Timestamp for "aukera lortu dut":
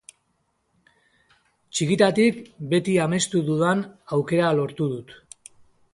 4.19-5.19